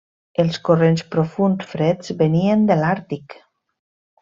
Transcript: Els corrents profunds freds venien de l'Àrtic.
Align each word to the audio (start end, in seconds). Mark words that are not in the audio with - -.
Els 0.43 0.55
corrents 0.69 1.03
profunds 1.17 1.69
freds 1.75 2.15
venien 2.23 2.65
de 2.73 2.79
l'Àrtic. 2.83 3.39